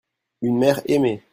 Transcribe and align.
une 0.41 0.57
mère 0.57 0.81
aimée. 0.87 1.21